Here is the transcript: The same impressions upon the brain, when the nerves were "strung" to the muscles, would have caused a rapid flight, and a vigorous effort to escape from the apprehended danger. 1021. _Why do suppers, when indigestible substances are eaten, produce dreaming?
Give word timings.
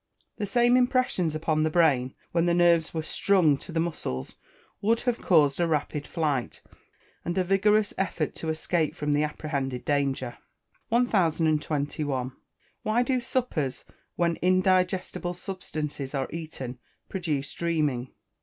The 0.37 0.47
same 0.47 0.77
impressions 0.77 1.35
upon 1.35 1.61
the 1.61 1.69
brain, 1.69 2.15
when 2.31 2.47
the 2.47 2.55
nerves 2.55 2.91
were 2.91 3.03
"strung" 3.03 3.55
to 3.57 3.71
the 3.71 3.79
muscles, 3.79 4.35
would 4.81 5.01
have 5.01 5.21
caused 5.21 5.59
a 5.59 5.67
rapid 5.67 6.07
flight, 6.07 6.63
and 7.23 7.37
a 7.37 7.43
vigorous 7.43 7.93
effort 7.99 8.33
to 8.37 8.49
escape 8.49 8.95
from 8.95 9.13
the 9.13 9.21
apprehended 9.21 9.85
danger. 9.85 10.39
1021. 10.89 12.31
_Why 12.83 13.05
do 13.05 13.21
suppers, 13.21 13.85
when 14.15 14.37
indigestible 14.37 15.35
substances 15.35 16.15
are 16.15 16.27
eaten, 16.31 16.79
produce 17.07 17.53
dreaming? 17.53 18.11